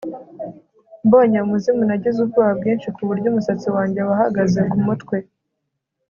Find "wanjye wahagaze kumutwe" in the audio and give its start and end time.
3.75-5.17